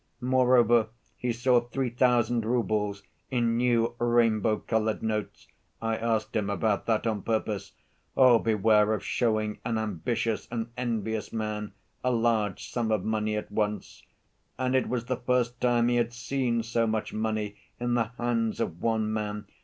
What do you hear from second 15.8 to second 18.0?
he had seen so much money in